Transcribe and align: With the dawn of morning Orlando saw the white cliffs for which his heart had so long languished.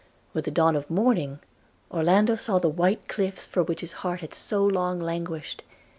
With 0.33 0.45
the 0.45 0.49
dawn 0.51 0.75
of 0.75 0.89
morning 0.89 1.41
Orlando 1.91 2.35
saw 2.35 2.57
the 2.57 2.67
white 2.67 3.07
cliffs 3.07 3.45
for 3.45 3.61
which 3.61 3.81
his 3.81 3.93
heart 4.01 4.21
had 4.21 4.33
so 4.33 4.65
long 4.65 4.99
languished. 4.99 5.61